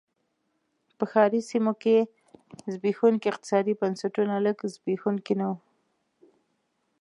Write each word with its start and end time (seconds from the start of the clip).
په 0.97 1.05
ښاري 1.11 1.41
سیمو 1.49 1.73
کې 1.81 1.95
زبېښونکي 2.73 3.27
اقتصادي 3.29 3.73
بنسټونه 3.81 4.33
لږ 4.45 4.57
زبېښونکي 4.73 5.33
نه 5.39 5.45
و. 5.51 5.53